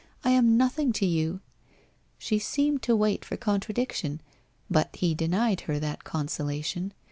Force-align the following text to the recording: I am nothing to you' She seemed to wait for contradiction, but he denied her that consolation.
I 0.23 0.31
am 0.31 0.57
nothing 0.57 0.93
to 0.93 1.05
you' 1.05 1.41
She 2.17 2.39
seemed 2.39 2.81
to 2.81 2.95
wait 2.95 3.23
for 3.23 3.37
contradiction, 3.37 4.19
but 4.67 4.95
he 4.95 5.13
denied 5.13 5.61
her 5.69 5.77
that 5.77 6.03
consolation. 6.05 6.93